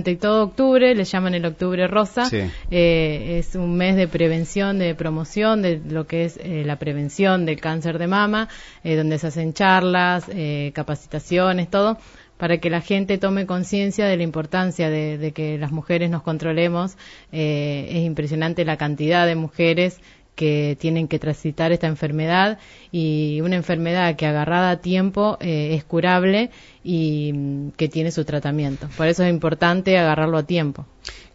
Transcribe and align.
Durante 0.00 0.16
todo 0.16 0.44
octubre, 0.44 0.94
le 0.94 1.04
llaman 1.04 1.34
el 1.34 1.44
octubre 1.44 1.86
rosa, 1.86 2.26
eh, 2.32 3.36
es 3.38 3.54
un 3.54 3.76
mes 3.76 3.96
de 3.96 4.08
prevención, 4.08 4.78
de 4.78 4.94
promoción 4.94 5.60
de 5.60 5.78
lo 5.78 6.06
que 6.06 6.24
es 6.24 6.38
eh, 6.38 6.62
la 6.64 6.76
prevención 6.76 7.44
del 7.44 7.60
cáncer 7.60 7.98
de 7.98 8.06
mama, 8.06 8.48
eh, 8.82 8.96
donde 8.96 9.18
se 9.18 9.26
hacen 9.26 9.52
charlas, 9.52 10.24
capacitaciones, 10.72 11.68
todo, 11.68 11.98
para 12.38 12.56
que 12.56 12.70
la 12.70 12.80
gente 12.80 13.18
tome 13.18 13.44
conciencia 13.44 14.06
de 14.06 14.16
la 14.16 14.22
importancia 14.22 14.88
de, 14.88 15.32
que 15.34 15.58
las 15.58 15.70
mujeres 15.70 16.08
nos 16.08 16.22
controlemos. 16.22 16.96
es 17.30 18.02
impresionante 18.02 18.64
la 18.64 18.78
cantidad 18.78 19.26
de 19.26 19.34
mujeres 19.34 20.00
que 20.34 20.76
tienen 20.80 21.08
que 21.08 21.18
transitar 21.18 21.72
esta 21.72 21.86
enfermedad 21.86 22.58
y 22.92 23.40
una 23.42 23.56
enfermedad 23.56 24.16
que 24.16 24.26
agarrada 24.26 24.70
a 24.70 24.80
tiempo 24.80 25.36
eh, 25.40 25.74
es 25.74 25.84
curable 25.84 26.50
y 26.82 27.32
mm, 27.32 27.70
que 27.72 27.88
tiene 27.88 28.10
su 28.10 28.24
tratamiento. 28.24 28.88
Por 28.96 29.06
eso 29.06 29.22
es 29.24 29.30
importante 29.30 29.98
agarrarlo 29.98 30.38
a 30.38 30.42
tiempo. 30.44 30.86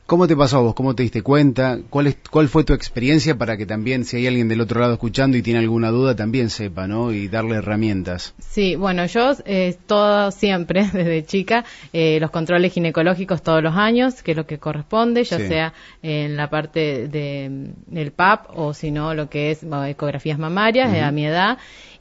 ¿Cómo 0.07 0.27
te 0.27 0.37
pasó 0.37 0.57
a 0.57 0.61
vos? 0.61 0.75
¿Cómo 0.75 0.93
te 0.93 1.01
diste 1.01 1.23
cuenta? 1.23 1.79
¿Cuál, 1.89 2.05
es, 2.05 2.17
¿Cuál 2.29 2.47
fue 2.47 2.63
tu 2.63 2.73
experiencia 2.73 3.39
para 3.39 3.57
que 3.57 3.65
también, 3.65 4.05
si 4.05 4.17
hay 4.17 4.27
alguien 4.27 4.47
del 4.47 4.61
otro 4.61 4.79
lado 4.79 4.93
escuchando 4.93 5.35
y 5.35 5.41
tiene 5.41 5.61
alguna 5.61 5.89
duda, 5.89 6.15
también 6.15 6.51
sepa, 6.51 6.85
¿no? 6.85 7.11
Y 7.11 7.27
darle 7.27 7.55
herramientas. 7.55 8.35
Sí, 8.37 8.75
bueno, 8.75 9.07
yo 9.07 9.31
eh, 9.45 9.75
todo 9.87 10.29
siempre, 10.29 10.87
desde 10.93 11.25
chica, 11.25 11.65
eh, 11.91 12.19
los 12.21 12.29
controles 12.29 12.71
ginecológicos 12.71 13.41
todos 13.41 13.63
los 13.63 13.75
años, 13.75 14.21
que 14.21 14.31
es 14.31 14.37
lo 14.37 14.45
que 14.45 14.59
corresponde, 14.59 15.23
ya 15.23 15.39
sea 15.39 15.73
en 16.03 16.37
la 16.37 16.51
parte 16.51 17.07
de, 17.07 17.71
del 17.87 18.11
PAP 18.11 18.51
o 18.55 18.75
si 18.75 18.91
no, 18.91 19.15
lo 19.15 19.27
que 19.27 19.49
es 19.49 19.65
ecografías 19.87 20.37
mamarias, 20.37 20.93
a 21.01 21.11
mi 21.11 21.25
edad. 21.25 21.57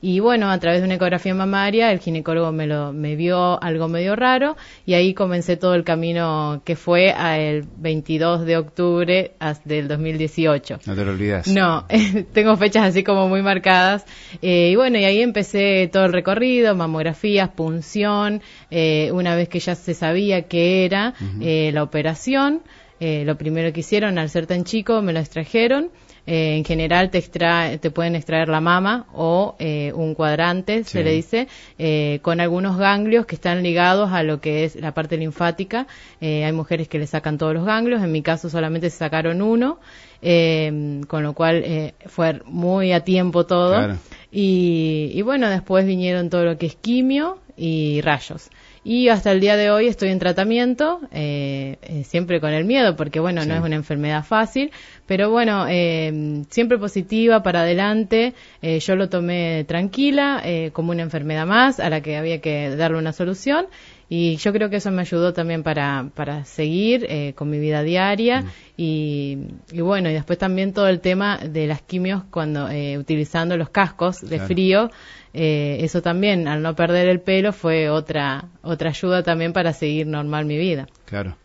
Y 0.06 0.20
bueno, 0.20 0.50
a 0.50 0.58
través 0.58 0.80
de 0.80 0.84
una 0.84 0.96
ecografía 0.96 1.34
mamaria, 1.34 1.90
el 1.90 1.98
ginecólogo 1.98 2.52
me, 2.52 2.66
lo, 2.66 2.92
me 2.92 3.16
vio 3.16 3.58
algo 3.62 3.88
medio 3.88 4.14
raro 4.14 4.54
y 4.84 4.92
ahí 4.92 5.14
comencé 5.14 5.56
todo 5.56 5.74
el 5.74 5.82
camino 5.82 6.60
que 6.66 6.76
fue 6.76 7.14
el 7.38 7.66
22 7.94 8.44
de 8.44 8.56
octubre 8.56 9.32
del 9.64 9.86
2018. 9.86 10.80
No 10.86 10.94
te 10.96 11.04
lo 11.04 11.12
olvidas. 11.12 11.46
No, 11.46 11.86
tengo 12.32 12.56
fechas 12.56 12.86
así 12.86 13.04
como 13.04 13.28
muy 13.28 13.40
marcadas. 13.40 14.04
Eh, 14.42 14.70
y 14.72 14.76
bueno, 14.76 14.98
y 14.98 15.04
ahí 15.04 15.22
empecé 15.22 15.88
todo 15.92 16.06
el 16.06 16.12
recorrido, 16.12 16.74
mamografías, 16.74 17.50
punción, 17.50 18.42
eh, 18.70 19.10
una 19.12 19.36
vez 19.36 19.48
que 19.48 19.60
ya 19.60 19.76
se 19.76 19.94
sabía 19.94 20.42
qué 20.48 20.84
era 20.84 21.14
eh, 21.40 21.70
la 21.72 21.82
operación. 21.84 22.62
lo 23.00 23.36
primero 23.36 23.72
que 23.72 23.80
hicieron, 23.80 24.18
al 24.18 24.28
ser 24.28 24.46
tan 24.46 24.64
chico, 24.64 25.02
me 25.02 25.12
lo 25.12 25.20
extrajeron 25.20 25.90
eh, 26.26 26.56
en 26.56 26.64
general 26.64 27.10
te, 27.10 27.20
te 27.20 27.90
pueden 27.90 28.16
extraer 28.16 28.48
la 28.48 28.60
mama 28.60 29.06
o 29.12 29.56
eh, 29.58 29.92
un 29.94 30.14
cuadrante, 30.14 30.84
se 30.84 31.04
le 31.04 31.12
dice, 31.12 31.48
eh, 31.78 32.20
con 32.22 32.40
algunos 32.40 32.78
ganglios 32.78 33.26
que 33.26 33.34
están 33.34 33.62
ligados 33.62 34.10
a 34.10 34.22
lo 34.22 34.40
que 34.40 34.64
es 34.64 34.76
la 34.76 34.92
parte 34.92 35.18
linfática. 35.18 35.86
hay 36.20 36.52
mujeres 36.52 36.88
que 36.88 36.98
le 36.98 37.06
sacan 37.06 37.36
todos 37.36 37.52
los 37.54 37.66
ganglios, 37.66 38.02
en 38.02 38.10
mi 38.10 38.22
caso 38.22 38.48
solamente 38.48 38.88
se 38.88 38.96
sacaron 38.96 39.42
uno, 39.42 39.78
con 40.20 41.22
lo 41.22 41.34
cual 41.34 41.92
fue 42.06 42.40
muy 42.46 42.92
a 42.92 43.00
tiempo 43.00 43.44
todo. 43.44 43.96
Y, 44.32 45.10
y 45.12 45.22
bueno, 45.22 45.48
después 45.50 45.86
vinieron 45.86 46.30
todo 46.30 46.44
lo 46.44 46.56
que 46.56 46.66
es 46.66 46.76
quimio 46.76 47.38
y 47.56 48.00
rayos 48.00 48.50
y 48.84 49.08
hasta 49.08 49.32
el 49.32 49.40
día 49.40 49.56
de 49.56 49.70
hoy 49.70 49.86
estoy 49.86 50.10
en 50.10 50.18
tratamiento, 50.18 51.00
eh, 51.10 51.78
eh, 51.80 52.04
siempre 52.04 52.38
con 52.38 52.52
el 52.52 52.66
miedo, 52.66 52.96
porque 52.96 53.18
bueno, 53.18 53.44
no 53.46 53.54
es 53.54 53.62
una 53.62 53.76
enfermedad 53.76 54.22
fácil, 54.22 54.70
pero 55.06 55.30
bueno, 55.30 55.66
eh, 55.68 56.42
siempre 56.50 56.76
positiva, 56.76 57.42
para 57.42 57.62
adelante, 57.62 58.34
yo 58.62 58.96
lo 58.96 59.08
tomé 59.08 59.64
tranquila, 59.64 60.42
como 60.72 60.92
una 60.92 61.02
enfermedad 61.02 61.46
más 61.46 61.80
a 61.80 61.88
la 61.88 62.02
que 62.02 62.16
había 62.16 62.40
que 62.40 62.76
darle 62.76 62.98
una 62.98 63.12
solución. 63.12 63.66
Y 64.08 64.36
yo 64.36 64.52
creo 64.52 64.70
que 64.70 64.76
eso 64.76 64.90
me 64.90 65.02
ayudó 65.02 65.32
también 65.32 65.62
para, 65.62 66.10
para 66.14 66.44
seguir 66.44 67.06
con 67.34 67.48
mi 67.50 67.58
vida 67.58 67.82
diaria 67.82 68.42
mm. 68.42 68.46
y, 68.76 69.38
y, 69.72 69.80
bueno, 69.80 70.10
y 70.10 70.12
después 70.12 70.38
también 70.38 70.72
todo 70.72 70.88
el 70.88 71.00
tema 71.00 71.38
de 71.38 71.66
las 71.66 71.82
quimios 71.82 72.22
cuando 72.30 72.68
utilizando 72.98 73.56
los 73.56 73.70
cascos 73.70 74.20
de 74.20 74.40
frío, 74.40 74.90
eh, 75.36 75.78
eso 75.80 76.00
también, 76.00 76.46
al 76.46 76.62
no 76.62 76.76
perder 76.76 77.08
el 77.08 77.20
pelo, 77.20 77.52
fue 77.52 77.90
otra, 77.90 78.44
otra 78.62 78.90
ayuda 78.90 79.24
también 79.24 79.52
para 79.52 79.72
seguir 79.72 80.06
normal 80.06 80.44
mi 80.44 80.56
vida. 80.56 80.86
Claro. 81.06 81.36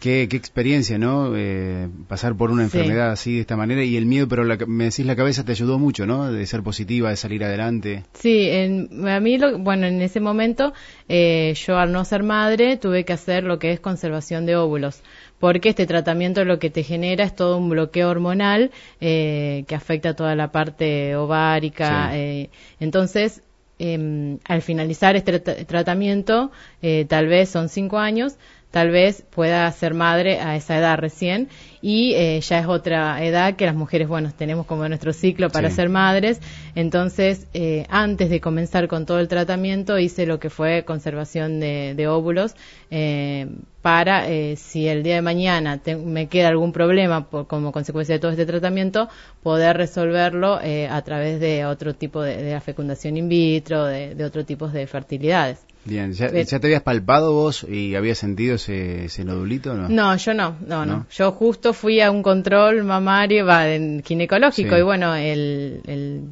Qué, 0.00 0.28
qué 0.30 0.36
experiencia, 0.36 0.96
¿no? 0.96 1.36
Eh, 1.36 1.88
pasar 2.08 2.34
por 2.34 2.50
una 2.50 2.62
enfermedad 2.62 3.10
así 3.10 3.34
de 3.34 3.40
esta 3.42 3.56
manera 3.56 3.84
y 3.84 3.96
el 3.98 4.06
miedo, 4.06 4.26
pero 4.28 4.44
me 4.66 4.84
decís 4.84 5.04
la 5.04 5.14
cabeza 5.14 5.44
te 5.44 5.52
ayudó 5.52 5.78
mucho, 5.78 6.06
¿no? 6.06 6.32
De 6.32 6.46
ser 6.46 6.62
positiva, 6.62 7.10
de 7.10 7.16
salir 7.16 7.44
adelante. 7.44 8.04
Sí, 8.14 8.48
en, 8.48 9.06
a 9.06 9.20
mí, 9.20 9.36
lo, 9.36 9.58
bueno, 9.58 9.86
en 9.86 10.00
ese 10.00 10.18
momento, 10.18 10.72
eh, 11.08 11.52
yo 11.66 11.76
al 11.76 11.92
no 11.92 12.04
ser 12.06 12.22
madre 12.22 12.78
tuve 12.78 13.04
que 13.04 13.12
hacer 13.12 13.44
lo 13.44 13.58
que 13.58 13.72
es 13.72 13.80
conservación 13.80 14.46
de 14.46 14.56
óvulos, 14.56 15.02
porque 15.38 15.68
este 15.68 15.86
tratamiento 15.86 16.44
lo 16.44 16.58
que 16.58 16.70
te 16.70 16.82
genera 16.82 17.24
es 17.24 17.36
todo 17.36 17.58
un 17.58 17.68
bloqueo 17.68 18.08
hormonal 18.08 18.70
eh, 19.00 19.64
que 19.66 19.74
afecta 19.74 20.14
toda 20.14 20.34
la 20.34 20.50
parte 20.50 21.14
ovárica. 21.16 22.16
Eh, 22.16 22.48
entonces, 22.78 23.42
em, 23.78 24.38
al 24.44 24.62
finalizar 24.62 25.16
este 25.16 25.40
tratamiento, 25.40 26.52
eh, 26.82 27.06
tal 27.08 27.26
vez 27.26 27.48
son 27.48 27.68
cinco 27.68 27.98
años, 27.98 28.36
tal 28.70 28.90
vez 28.90 29.22
pueda 29.30 29.70
ser 29.72 29.94
madre 29.94 30.40
a 30.40 30.56
esa 30.56 30.78
edad 30.78 30.98
recién 30.98 31.48
y 31.82 32.12
eh, 32.14 32.40
ya 32.40 32.58
es 32.58 32.66
otra 32.66 33.24
edad 33.24 33.56
que 33.56 33.66
las 33.66 33.74
mujeres, 33.74 34.06
bueno, 34.06 34.32
tenemos 34.36 34.66
como 34.66 34.86
nuestro 34.86 35.12
ciclo 35.12 35.48
para 35.50 35.70
ser 35.70 35.88
madres. 35.88 36.40
Entonces, 36.74 37.46
eh, 37.54 37.86
antes 37.88 38.30
de 38.30 38.40
comenzar 38.40 38.86
con 38.86 39.06
todo 39.06 39.18
el 39.18 39.28
tratamiento, 39.28 39.98
hice 39.98 40.26
lo 40.26 40.38
que 40.38 40.50
fue 40.50 40.84
conservación 40.84 41.58
de, 41.58 42.06
óvulos 42.08 42.54
eh, 42.90 43.48
para, 43.82 44.26
si 44.56 44.88
el 44.88 45.02
día 45.02 45.16
de 45.16 45.22
mañana 45.22 45.80
me 46.04 46.28
queda 46.28 46.48
algún 46.48 46.72
problema 46.72 47.26
como 47.28 47.72
consecuencia 47.72 48.14
de 48.14 48.18
todo 48.18 48.30
este 48.30 48.46
tratamiento, 48.46 49.08
poder 49.42 49.76
resolverlo 49.76 50.60
a 50.90 51.02
través 51.02 51.40
de 51.40 51.64
otro 51.64 51.94
tipo 51.94 52.22
de, 52.22 52.42
de 52.42 52.60
fecundación 52.60 53.16
in 53.16 53.28
vitro, 53.28 53.86
de, 53.86 54.14
de 54.14 54.24
otro 54.24 54.44
tipo 54.44 54.68
de 54.68 54.86
fertilidades. 54.86 55.69
Bien, 55.84 56.12
¿Ya, 56.12 56.30
te 56.30 56.66
habías 56.66 56.82
palpado 56.82 57.32
vos 57.32 57.64
y 57.68 57.94
habías 57.94 58.18
sentido 58.18 58.56
ese, 58.56 59.06
ese 59.06 59.24
nodulito 59.24 59.74
no? 59.74 59.88
No, 59.88 60.16
yo 60.16 60.34
no, 60.34 60.56
no, 60.66 60.84
no, 60.84 61.06
Yo 61.10 61.32
justo 61.32 61.72
fui 61.72 62.00
a 62.02 62.10
un 62.10 62.22
control 62.22 62.84
mamario, 62.84 63.46
va, 63.46 63.66
en 63.68 64.02
ginecológico 64.02 64.76
y 64.76 64.82
bueno, 64.82 65.14
el, 65.14 65.80
el 65.86 66.22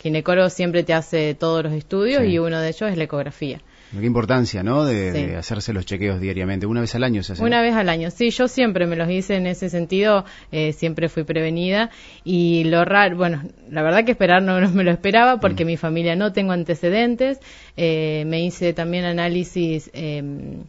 ginecólogo 0.00 0.48
siempre 0.48 0.84
te 0.84 0.94
hace 0.94 1.34
todos 1.34 1.64
los 1.64 1.74
estudios 1.74 2.24
y 2.24 2.38
uno 2.38 2.60
de 2.60 2.68
ellos 2.68 2.90
es 2.90 2.96
la 2.96 3.04
ecografía. 3.04 3.60
Qué 3.92 4.06
importancia, 4.06 4.62
¿no? 4.62 4.84
De, 4.84 5.36
hacerse 5.36 5.72
los 5.72 5.86
chequeos 5.86 6.20
diariamente. 6.20 6.66
Una 6.66 6.80
vez 6.80 6.94
al 6.94 7.04
año 7.04 7.22
se 7.22 7.34
hace. 7.34 7.42
Una 7.42 7.62
vez 7.62 7.74
al 7.74 7.88
año, 7.88 8.10
sí. 8.10 8.30
Yo 8.30 8.48
siempre 8.48 8.86
me 8.86 8.96
los 8.96 9.08
hice 9.10 9.36
en 9.36 9.46
ese 9.46 9.70
sentido. 9.70 10.24
Eh, 10.52 10.72
siempre 10.72 11.08
fui 11.08 11.24
prevenida. 11.24 11.90
Y 12.24 12.64
lo 12.64 12.84
raro, 12.84 13.16
bueno, 13.16 13.42
la 13.70 13.82
verdad 13.82 14.04
que 14.04 14.12
esperar 14.12 14.42
no, 14.42 14.68
me 14.70 14.84
lo 14.84 14.90
esperaba 14.90 15.38
porque 15.38 15.64
mm. 15.64 15.66
mi 15.66 15.76
familia 15.76 16.16
no 16.16 16.32
tengo 16.32 16.52
antecedentes. 16.52 17.38
Eh, 17.76 18.24
me 18.26 18.44
hice 18.44 18.72
también 18.72 19.04
análisis. 19.04 19.90
Em, 19.92 20.64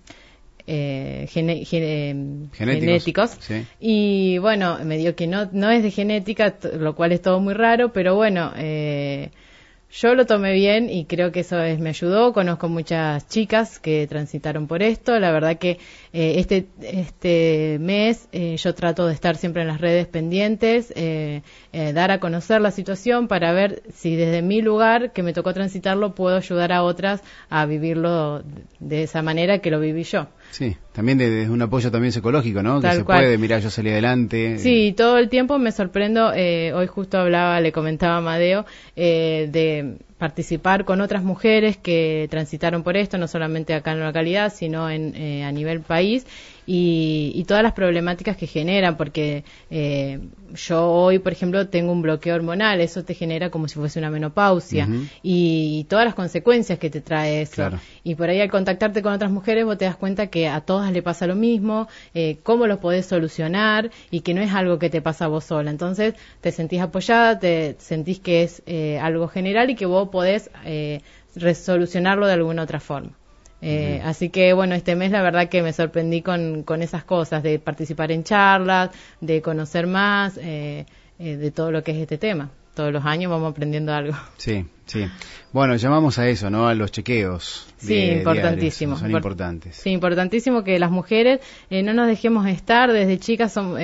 eh, 0.68 1.28
em, 1.36 2.50
genéticos, 2.52 3.38
y 3.80 4.40
bueno 4.40 4.80
me 4.84 4.98
dio 4.98 5.16
que 5.16 5.28
no 5.28 5.48
no 5.52 5.70
es 5.70 5.84
de 5.84 5.92
genética 5.92 6.56
lo 6.80 6.96
cual 6.96 7.12
es 7.12 7.22
todo 7.22 7.40
muy 7.40 7.54
raro 7.54 7.94
pero 7.94 8.16
bueno 8.16 8.52
eh, 8.56 9.30
yo 10.02 10.14
lo 10.14 10.26
tomé 10.26 10.54
bien 10.54 10.90
y 10.90 11.06
creo 11.06 11.32
que 11.32 11.42
eso 11.42 11.62
es, 11.62 11.80
me 11.80 11.90
ayudó. 11.90 12.34
Conozco 12.34 12.68
muchas 12.68 13.28
chicas 13.30 13.80
que 13.80 14.08
transitaron 14.08 14.68
por 14.68 14.84
esto. 14.84 15.18
La 15.20 15.32
verdad 15.32 15.58
que 15.58 15.80
eh, 16.12 16.36
este, 16.38 16.68
este 16.82 17.78
mes 17.80 18.28
eh, 18.34 18.58
yo 18.58 18.76
trato 18.76 19.08
de 19.08 19.14
estar 19.14 19.38
siempre 19.38 19.62
en 19.62 19.70
las 19.70 19.80
redes 19.80 20.08
pendientes, 20.08 20.92
eh, 20.98 21.42
dar 21.72 22.12
a 22.12 22.20
conocer 22.20 22.60
la 22.60 22.72
situación 22.72 23.28
para 23.28 23.54
ver 23.54 23.84
si 23.94 24.16
desde 24.16 24.42
mi 24.42 24.62
lugar 24.62 25.14
que 25.14 25.24
me 25.24 25.32
tocó 25.32 25.54
transitarlo 25.54 26.14
puedo 26.14 26.36
ayudar 26.36 26.74
a 26.74 26.84
otras 26.84 27.22
a 27.50 27.66
vivirlo 27.66 28.44
de 28.80 29.04
esa 29.04 29.22
manera 29.22 29.60
que 29.60 29.72
lo 29.72 29.80
viví 29.80 30.04
yo. 30.04 30.28
Sí, 30.52 30.78
también 30.94 31.18
desde 31.18 31.50
un 31.50 31.62
apoyo 31.62 31.92
también 31.92 32.12
psicológico, 32.12 32.64
¿no? 32.64 32.80
que 32.82 32.92
se 32.92 33.04
puede, 33.04 33.38
mirar, 33.38 33.62
yo 33.62 33.70
salí 33.70 33.90
adelante. 33.90 34.58
Sí, 34.60 34.94
todo 34.96 35.18
el 35.18 35.30
tiempo 35.30 35.58
me 35.60 35.72
sorprendo, 35.72 36.30
hoy 36.30 36.88
justo 36.88 37.18
hablaba, 37.18 37.60
le 37.60 37.72
comentaba 37.72 38.16
a 38.16 38.18
Amadeo, 38.18 38.66
de 38.96 39.98
participar 40.18 40.86
con 40.86 41.02
otras 41.02 41.24
mujeres 41.24 41.76
que 41.76 42.28
transitaron 42.32 42.84
por 42.84 42.96
esto, 42.96 43.18
no 43.18 43.28
solamente 43.28 43.74
acá 43.74 43.92
en 43.92 44.00
la 44.00 44.08
localidad, 44.08 44.54
sino 44.54 44.90
en, 44.90 45.14
eh, 45.16 45.44
a 45.44 45.52
nivel 45.52 45.82
país, 45.82 46.26
y, 46.68 47.44
todas 47.48 47.62
las 47.62 47.74
problemáticas 47.74 48.38
que 48.38 48.48
generan, 48.48 48.98
porque 48.98 49.44
eh, 49.70 50.20
yo 50.56 50.90
hoy, 50.90 51.20
por 51.20 51.32
ejemplo, 51.32 51.68
tengo 51.68 51.92
un 51.92 52.02
bloqueo 52.02 52.34
hormonal, 52.34 52.82
eso 52.82 53.04
te 53.04 53.14
genera 53.14 53.52
como 53.52 53.68
si 53.68 53.76
fuese 53.76 54.00
una 54.00 54.10
menopausia, 54.10 54.88
y, 55.22 55.86
todas 55.90 56.06
las 56.06 56.16
consecuencias 56.16 56.80
que 56.80 56.90
te 56.90 57.02
trae 57.02 57.42
eso. 57.42 57.70
Y 58.04 58.16
por 58.16 58.30
ahí 58.30 58.42
al 58.42 58.50
contactarte 58.50 59.04
con 59.04 59.14
otras 59.14 59.30
mujeres, 59.30 59.66
vos 59.66 59.78
te 59.78 59.86
das 59.86 59.96
cuenta 59.96 60.28
que 60.28 60.48
a 60.48 60.62
todas 60.62 60.92
le 60.92 61.04
pasa 61.04 61.28
lo 61.28 61.36
mismo, 61.36 61.88
eh, 62.16 62.38
cómo 62.42 62.66
lo 62.66 62.80
podés 62.80 63.06
solucionar, 63.06 63.92
y 64.10 64.22
que 64.22 64.34
no 64.34 64.42
es 64.42 64.52
algo 64.54 64.80
que 64.80 64.90
te 64.90 65.02
pasa 65.02 65.26
a 65.26 65.28
vos 65.28 65.44
sola. 65.44 65.70
Entonces, 65.70 66.16
te 66.42 66.52
sentís 66.52 66.82
apoyada, 66.82 67.38
te 67.38 67.76
sentís 67.78 68.20
que 68.20 68.44
es 68.44 68.64
algo 69.00 69.28
general 69.28 69.70
y 69.70 69.76
que 69.76 69.86
vos 69.86 70.05
podés 70.12 70.50
resolucionarlo 71.36 72.28
de 72.28 72.34
alguna 72.34 72.64
otra 72.64 72.80
forma. 72.80 73.12
Eh, 73.68 74.02
así 74.04 74.30
que 74.30 74.54
bueno, 74.54 74.76
este 74.76 74.96
mes 74.96 75.12
la 75.12 75.24
verdad 75.24 75.50
que 75.50 75.64
me 75.64 75.74
sorprendí 75.74 76.22
con, 76.22 76.62
con 76.64 76.84
esas 76.84 77.04
cosas, 77.04 77.42
de 77.42 77.58
participar 77.58 78.12
en 78.12 78.24
charlas, 78.24 78.92
de 79.22 79.42
conocer 79.42 79.88
más 79.88 80.38
eh, 80.38 80.86
eh, 81.18 81.38
de 81.38 81.52
todo 81.52 81.72
lo 81.72 81.84
que 81.84 81.92
es 81.92 81.98
este 81.98 82.20
tema. 82.20 82.52
Todos 82.76 82.92
los 82.92 83.06
años 83.06 83.32
vamos 83.32 83.52
aprendiendo 83.52 83.94
algo. 83.94 84.14
Sí, 84.38 84.66
sí. 84.86 85.08
Bueno, 85.52 85.76
llamamos 85.78 86.20
a 86.20 86.28
eso, 86.28 86.50
¿no? 86.50 86.68
A 86.68 86.76
los 86.76 86.92
chequeos. 86.92 87.68
Sí, 87.78 87.98
importantísimo. 87.98 88.98
son 88.98 89.10
importantes. 89.10 89.78
Sí, 89.78 89.90
importantísimo 89.92 90.64
que 90.64 90.78
las 90.78 90.92
mujeres 90.92 91.40
no 91.72 91.94
nos 91.94 92.08
dejemos 92.08 92.46
estar. 92.48 92.92
Desde 92.92 93.18
chicas 93.18 93.54
son, 93.54 93.78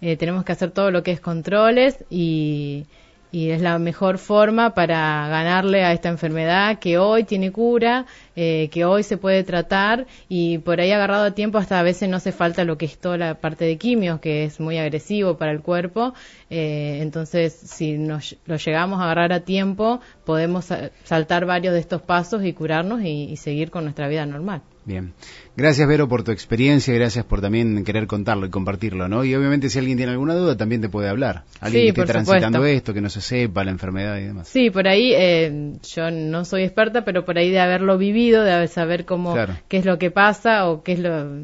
tenemos 0.00 0.44
que 0.44 0.52
hacer 0.52 0.70
todo 0.70 0.90
lo 0.90 1.02
que 1.02 1.10
es 1.10 1.20
controles 1.20 2.04
y 2.08 2.86
y 3.34 3.50
es 3.50 3.60
la 3.60 3.80
mejor 3.80 4.18
forma 4.18 4.74
para 4.74 5.26
ganarle 5.28 5.82
a 5.82 5.92
esta 5.92 6.08
enfermedad 6.08 6.78
que 6.78 6.98
hoy 6.98 7.24
tiene 7.24 7.50
cura, 7.50 8.06
eh, 8.36 8.68
que 8.70 8.84
hoy 8.84 9.02
se 9.02 9.16
puede 9.16 9.42
tratar 9.42 10.06
y 10.28 10.58
por 10.58 10.80
ahí 10.80 10.92
agarrado 10.92 11.24
a 11.24 11.32
tiempo 11.32 11.58
hasta 11.58 11.80
a 11.80 11.82
veces 11.82 12.08
no 12.08 12.18
hace 12.18 12.30
falta 12.30 12.62
lo 12.62 12.78
que 12.78 12.86
es 12.86 12.96
toda 12.96 13.18
la 13.18 13.34
parte 13.34 13.64
de 13.64 13.76
quimios, 13.76 14.20
que 14.20 14.44
es 14.44 14.60
muy 14.60 14.78
agresivo 14.78 15.36
para 15.36 15.50
el 15.50 15.62
cuerpo. 15.62 16.14
Eh, 16.48 17.00
entonces, 17.02 17.52
si 17.52 17.98
nos, 17.98 18.36
lo 18.46 18.54
llegamos 18.54 19.00
a 19.00 19.04
agarrar 19.06 19.32
a 19.32 19.40
tiempo, 19.40 20.00
podemos 20.24 20.66
saltar 21.04 21.46
varios 21.46 21.74
de 21.74 21.80
estos 21.80 22.02
pasos 22.02 22.44
y 22.44 22.52
curarnos 22.52 23.02
y 23.02 23.36
seguir 23.36 23.70
con 23.70 23.84
nuestra 23.84 24.08
vida 24.08 24.26
normal. 24.26 24.62
Bien. 24.84 25.14
Gracias, 25.56 25.88
Vero, 25.88 26.08
por 26.08 26.24
tu 26.24 26.30
experiencia 26.30 26.94
y 26.94 26.98
gracias 26.98 27.24
por 27.24 27.40
también 27.40 27.84
querer 27.84 28.06
contarlo 28.06 28.46
y 28.46 28.50
compartirlo, 28.50 29.08
¿no? 29.08 29.24
Y 29.24 29.34
obviamente 29.34 29.70
si 29.70 29.78
alguien 29.78 29.96
tiene 29.96 30.12
alguna 30.12 30.34
duda 30.34 30.56
también 30.56 30.82
te 30.82 30.88
puede 30.88 31.08
hablar. 31.08 31.44
Alguien 31.60 31.94
que 31.94 32.00
esté 32.00 32.12
transitando 32.12 32.64
esto, 32.66 32.92
que 32.92 33.00
no 33.00 33.08
se 33.08 33.20
sepa 33.20 33.64
la 33.64 33.70
enfermedad 33.70 34.18
y 34.18 34.24
demás. 34.24 34.48
Sí, 34.48 34.70
por 34.70 34.86
ahí 34.86 35.12
eh, 35.14 35.78
yo 35.94 36.10
no 36.10 36.44
soy 36.44 36.64
experta, 36.64 37.04
pero 37.04 37.24
por 37.24 37.38
ahí 37.38 37.50
de 37.50 37.60
haberlo 37.60 37.96
vivido, 37.96 38.44
de 38.44 38.68
saber 38.68 39.06
cómo, 39.06 39.34
qué 39.68 39.78
es 39.78 39.86
lo 39.86 39.98
que 39.98 40.10
pasa 40.10 40.68
o 40.68 40.82
qué 40.82 40.92
es 40.92 40.98
lo 40.98 41.42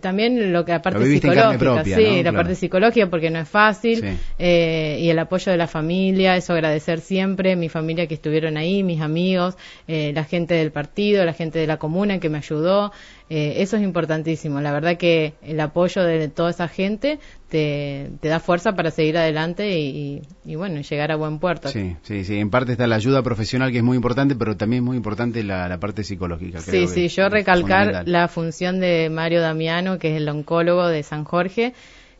también 0.00 0.52
lo 0.52 0.64
que 0.64 0.72
la 0.72 0.82
parte 0.82 1.04
psicológica, 1.04 1.84
sí, 1.84 2.22
la 2.22 2.32
parte 2.32 2.54
psicológica 2.54 3.08
porque 3.08 3.30
no 3.30 3.40
es 3.40 3.48
fácil 3.48 4.18
eh, 4.38 4.98
y 5.00 5.08
el 5.10 5.18
apoyo 5.18 5.52
de 5.52 5.58
la 5.58 5.66
familia, 5.66 6.36
eso 6.36 6.52
agradecer 6.52 7.00
siempre, 7.00 7.56
mi 7.56 7.68
familia 7.68 8.06
que 8.06 8.14
estuvieron 8.14 8.56
ahí, 8.56 8.82
mis 8.82 9.00
amigos, 9.00 9.56
eh, 9.86 10.12
la 10.14 10.24
gente 10.24 10.54
del 10.54 10.72
partido, 10.72 11.24
la 11.24 11.32
gente 11.32 11.58
de 11.58 11.66
la 11.66 11.76
comuna 11.76 12.18
que 12.18 12.28
me 12.28 12.38
ayudó, 12.38 12.92
eh, 13.28 13.54
eso 13.58 13.76
es 13.76 13.82
importantísimo. 13.82 14.60
La 14.60 14.72
verdad 14.72 14.96
que 14.96 15.34
el 15.42 15.58
apoyo 15.60 16.02
de 16.02 16.28
toda 16.28 16.50
esa 16.50 16.68
gente 16.68 17.18
te, 17.48 18.10
da 18.22 18.38
fuerza 18.38 18.72
para 18.72 18.90
seguir 18.90 19.18
adelante 19.18 19.78
y, 19.78 20.22
bueno, 20.54 20.80
llegar 20.80 21.10
a 21.10 21.16
buen 21.16 21.38
puerto. 21.38 21.68
Sí, 21.68 21.96
sí, 22.02 22.24
sí. 22.24 22.38
En 22.38 22.50
parte 22.50 22.72
está 22.72 22.86
la 22.86 22.96
ayuda 22.96 23.22
profesional 23.22 23.72
que 23.72 23.78
es 23.78 23.84
muy 23.84 23.96
importante, 23.96 24.36
pero 24.36 24.56
también 24.56 24.82
es 24.82 24.86
muy 24.86 24.96
importante 24.96 25.42
la, 25.42 25.76
parte 25.78 26.04
psicológica. 26.04 26.60
Sí, 26.60 26.86
sí. 26.86 27.08
Yo 27.08 27.28
recalcar 27.28 28.06
la 28.06 28.28
función 28.28 28.80
de 28.80 29.10
Mario 29.10 29.40
Damiano, 29.40 29.98
que 29.98 30.12
es 30.12 30.16
el 30.16 30.28
oncólogo 30.28 30.86
de 30.86 31.02
San 31.02 31.24
Jorge 31.24 31.74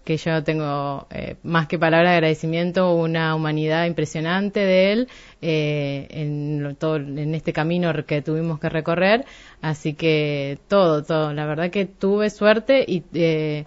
que 0.06 0.16
yo 0.18 0.44
tengo 0.44 1.08
eh, 1.10 1.34
más 1.42 1.66
que 1.66 1.80
palabra 1.80 2.10
de 2.10 2.16
agradecimiento, 2.18 2.94
una 2.94 3.34
humanidad 3.34 3.86
impresionante 3.86 4.60
de 4.60 4.92
él 4.92 5.08
eh, 5.42 6.06
en, 6.10 6.76
todo, 6.78 6.96
en 6.96 7.34
este 7.34 7.52
camino 7.52 7.92
que 8.06 8.22
tuvimos 8.22 8.60
que 8.60 8.68
recorrer. 8.68 9.24
Así 9.60 9.94
que 9.94 10.58
todo, 10.68 11.02
todo. 11.02 11.32
La 11.32 11.44
verdad 11.44 11.70
que 11.70 11.86
tuve 11.86 12.30
suerte 12.30 12.84
y 12.86 13.02
eh, 13.14 13.64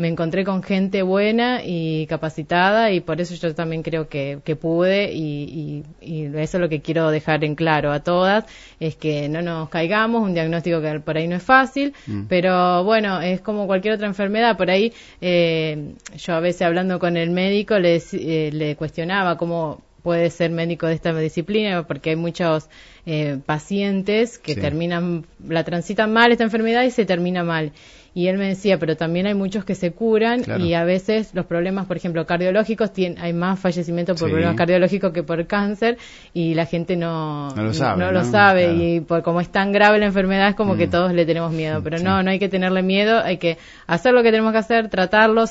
me 0.00 0.08
encontré 0.08 0.44
con 0.44 0.62
gente 0.62 1.02
buena 1.02 1.60
y 1.62 2.06
capacitada 2.06 2.90
y 2.90 3.00
por 3.00 3.20
eso 3.20 3.34
yo 3.34 3.54
también 3.54 3.82
creo 3.82 4.08
que, 4.08 4.40
pude 4.58 5.12
y, 5.12 5.84
eso 6.00 6.56
es 6.56 6.60
lo 6.60 6.68
que 6.70 6.80
quiero 6.80 7.10
dejar 7.10 7.44
en 7.44 7.54
claro 7.54 7.92
a 7.92 8.00
todas, 8.00 8.46
es 8.80 8.96
que 8.96 9.28
no 9.28 9.42
nos 9.42 9.68
caigamos, 9.68 10.22
un 10.22 10.32
diagnóstico 10.32 10.80
que 10.80 11.00
por 11.00 11.18
ahí 11.18 11.28
no 11.28 11.36
es 11.36 11.42
fácil, 11.42 11.92
mm. 12.06 12.22
pero 12.28 12.82
bueno, 12.82 13.20
es 13.20 13.42
como 13.42 13.66
cualquier 13.66 13.94
otra 13.94 14.06
enfermedad, 14.06 14.56
por 14.56 14.70
ahí 14.70 14.92
eh, 15.20 15.92
yo 16.16 16.34
a 16.34 16.40
veces 16.40 16.62
hablando 16.62 16.98
con 16.98 17.18
el 17.18 17.30
médico 17.30 17.78
le, 17.78 18.02
eh, 18.12 18.50
le 18.52 18.76
cuestionaba 18.76 19.36
cómo 19.36 19.82
puede 20.02 20.30
ser 20.30 20.50
médico 20.50 20.86
de 20.86 20.94
esta 20.94 21.12
disciplina 21.14 21.86
porque 21.86 22.10
hay 22.10 22.16
muchos 22.16 22.70
eh, 23.12 23.38
pacientes 23.44 24.38
que 24.38 24.54
terminan, 24.54 25.26
la 25.44 25.64
transitan 25.64 26.12
mal 26.12 26.30
esta 26.30 26.44
enfermedad 26.44 26.84
y 26.84 26.92
se 26.92 27.04
termina 27.04 27.42
mal. 27.42 27.72
Y 28.14 28.28
él 28.28 28.38
me 28.38 28.46
decía, 28.46 28.78
pero 28.78 28.96
también 28.96 29.26
hay 29.26 29.34
muchos 29.34 29.64
que 29.64 29.74
se 29.74 29.90
curan 29.90 30.44
y 30.60 30.74
a 30.74 30.84
veces 30.84 31.34
los 31.34 31.46
problemas, 31.46 31.86
por 31.86 31.96
ejemplo, 31.96 32.24
cardiológicos, 32.24 32.92
hay 33.18 33.32
más 33.32 33.58
fallecimiento 33.58 34.14
por 34.14 34.30
problemas 34.30 34.54
cardiológicos 34.54 35.12
que 35.12 35.24
por 35.24 35.44
cáncer 35.48 35.98
y 36.32 36.54
la 36.54 36.66
gente 36.66 36.94
no, 36.94 37.48
lo 37.56 37.74
sabe, 37.74 37.98
no, 38.00 38.12
lo 38.12 38.22
sabe. 38.22 38.74
Y 38.74 39.00
por 39.00 39.24
como 39.24 39.40
es 39.40 39.48
tan 39.48 39.72
grave 39.72 39.98
la 39.98 40.06
enfermedad 40.06 40.50
es 40.50 40.54
como 40.54 40.76
que 40.76 40.86
mm. 40.86 40.90
todos 40.90 41.12
le 41.12 41.26
tenemos 41.26 41.52
miedo, 41.52 41.82
pero 41.82 41.98
no, 41.98 42.22
no 42.22 42.30
hay 42.30 42.38
que 42.38 42.48
tenerle 42.48 42.84
miedo, 42.84 43.18
hay 43.18 43.38
que 43.38 43.58
hacer 43.88 44.12
lo 44.12 44.22
que 44.22 44.30
tenemos 44.30 44.52
que 44.52 44.58
hacer, 44.58 44.88
tratarlo, 44.88 45.46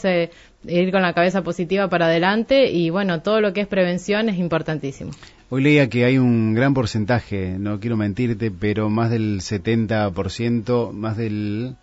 ir 0.66 0.92
con 0.94 1.02
la 1.02 1.12
cabeza 1.12 1.42
positiva 1.42 1.90
para 1.90 2.06
adelante 2.06 2.72
y 2.72 2.90
bueno, 2.90 3.22
todo 3.22 3.42
lo 3.42 3.52
que 3.52 3.60
es 3.60 3.68
prevención 3.68 4.30
es 4.30 4.38
importantísimo. 4.38 5.12
Hoy 5.52 5.64
leía 5.64 5.90
que 5.90 6.06
hay 6.06 6.20
un 6.20 6.54
gran 6.54 6.76
porcentaje, 6.76 7.58
no 7.58 7.80
quiero 7.80 7.98
mentirte, 7.98 8.52
pero 8.52 8.90
más 8.90 9.10
del 9.10 9.40
70%, 9.40 10.92
más 10.92 11.18
del 11.18 11.76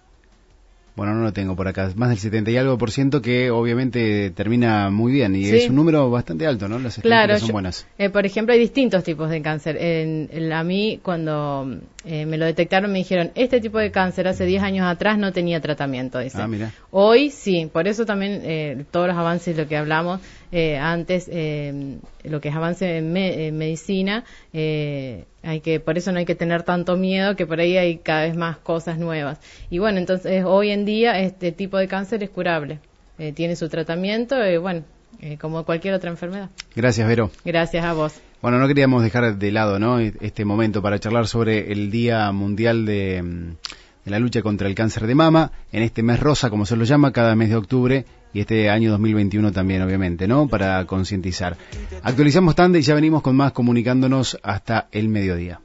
bueno, 0.97 1.15
no 1.15 1.25
lo 1.25 1.33
tengo 1.35 1.55
por 1.57 1.69
acá, 1.69 1.93
más 1.95 2.09
del 2.09 2.19
70 2.19 2.51
y 2.51 2.57
algo 2.57 2.79
por 2.79 2.91
ciento 2.91 3.21
que 3.21 3.51
obviamente 3.51 4.31
termina 4.31 4.89
muy 4.89 5.13
bien 5.13 5.37
y 5.37 5.45
es 5.45 5.69
un 5.69 5.77
número 5.77 6.09
bastante 6.11 6.47
alto, 6.47 6.69
¿no? 6.69 6.79
Las 6.79 6.99
claro, 7.01 7.39
son 7.39 7.51
buenas. 7.51 7.87
Eh, 7.99 8.09
por 8.09 8.25
ejemplo, 8.25 8.55
hay 8.55 8.59
distintos 8.59 9.05
tipos 9.05 9.29
de 9.29 9.43
cáncer. 9.43 9.77
En, 9.79 10.53
a 10.53 10.65
mí, 10.65 10.99
cuando 11.03 11.81
eh, 12.07 12.25
me 12.25 12.39
lo 12.39 12.47
detectaron, 12.47 12.91
me 12.91 12.99
dijeron, 12.99 13.31
este 13.35 13.61
tipo 13.61 13.79
de 13.79 13.91
cáncer 13.91 14.27
hace 14.27 14.47
10 14.47 14.63
años 14.63 14.87
atrás 14.87 15.19
no 15.19 15.33
tenía 15.35 15.61
tratamiento, 15.61 16.19
dice. 16.19 16.41
Ah, 16.41 16.49
mira. 16.49 16.73
Hoy 16.91 17.29
sí, 17.29 17.69
por 17.71 17.87
eso 17.87 18.07
también 18.07 18.41
eh, 18.45 18.85
todos 18.91 19.07
los 19.07 19.19
avances, 19.19 19.55
lo 19.55 19.69
que 19.69 19.77
hablamos 19.77 20.23
antes, 20.52 21.28
lo 21.28 22.40
que 22.40 22.48
es 22.48 22.54
avance 22.54 22.98
en, 22.98 23.16
en 23.16 23.56
medicina, 23.56 24.25
hay 25.46 25.60
que, 25.60 25.78
por 25.81 25.96
eso 25.96 26.12
no 26.12 26.19
hay 26.19 26.25
que 26.25 26.34
tener 26.34 26.64
tanto 26.64 26.96
miedo, 26.96 27.37
que 27.37 27.46
por 27.46 27.60
ahí 27.60 27.76
hay 27.76 27.98
cada 27.98 28.22
vez 28.22 28.37
más 28.37 28.56
cosas 28.58 28.98
nuevas. 28.98 29.38
Y 29.70 29.78
bueno, 29.78 29.98
entonces 29.98 30.44
hoy 30.44 30.70
en 30.70 30.84
día 30.84 31.20
este 31.20 31.52
tipo 31.52 31.78
de 31.78 31.87
cáncer 31.88 32.22
es 32.22 32.31
curable, 32.31 32.81
eh, 33.19 33.32
tiene 33.32 33.54
su 33.54 33.69
tratamiento, 33.69 34.44
y 34.44 34.56
bueno, 34.56 34.82
eh, 35.20 35.38
como 35.40 35.64
cualquier 35.64 35.94
otra 35.94 36.10
enfermedad. 36.10 36.50
Gracias, 36.75 37.06
Vero. 37.06 37.31
Gracias 37.44 37.84
a 37.84 37.93
vos. 37.93 38.14
Bueno, 38.43 38.58
no 38.58 38.69
queríamos 38.69 39.02
dejar 39.02 39.37
de 39.37 39.52
lado, 39.52 39.78
¿no? 39.78 39.98
Este 39.98 40.44
momento 40.44 40.82
para 40.82 40.98
charlar 40.98 41.26
sobre 41.26 41.72
el 41.72 41.90
Día 41.90 42.31
Mundial 42.32 42.84
de 42.84 43.22
mm, 43.22 43.56
de 44.06 44.11
la 44.12 44.20
lucha 44.20 44.41
contra 44.41 44.69
el 44.69 44.75
cáncer 44.75 45.06
de 45.06 45.17
mama, 45.17 45.50
en 45.73 45.82
este 45.82 46.03
mes 46.03 46.20
rosa, 46.20 46.49
como 46.49 46.64
se 46.64 46.76
lo 46.76 46.85
llama, 46.85 47.12
cada 47.12 47.35
mes 47.35 47.50
de 47.50 47.56
octubre, 47.56 48.06
y 48.32 48.41
este 48.41 48.70
año 48.70 48.93
2021 48.93 49.51
también, 49.51 49.82
obviamente, 49.82 50.29
¿no? 50.29 50.46
Para 50.46 50.84
concientizar. 50.86 51.56
Actualizamos 52.03 52.55
Tande 52.55 52.79
y 52.79 52.82
ya 52.82 52.94
venimos 52.94 53.20
con 53.20 53.34
más 53.34 53.51
comunicándonos 53.51 54.39
hasta 54.43 54.89
el 54.93 55.08
mediodía. 55.08 55.60